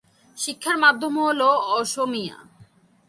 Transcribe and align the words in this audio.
শিক্ষার 0.37 0.77
মাধ্যম 0.77 1.13
হল 1.25 1.41
অসমীয়া। 1.77 2.37